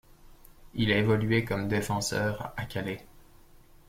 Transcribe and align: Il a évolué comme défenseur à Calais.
Il 0.73 0.91
a 0.91 0.97
évolué 0.97 1.45
comme 1.45 1.67
défenseur 1.67 2.51
à 2.57 2.65
Calais. 2.65 3.05